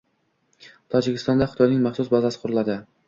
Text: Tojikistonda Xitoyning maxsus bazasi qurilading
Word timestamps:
Tojikistonda 0.95 1.49
Xitoyning 1.51 1.85
maxsus 1.85 2.11
bazasi 2.15 2.41
qurilading 2.47 2.83